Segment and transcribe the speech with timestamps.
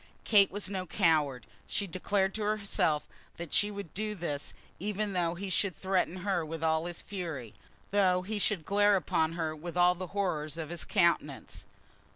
[0.23, 1.45] Kate was no coward.
[1.67, 3.07] She declared to herself
[3.37, 7.53] that she would do this even though he should threaten her with all his fury,
[7.91, 11.65] though he should glare upon her with all the horrors of his countenance.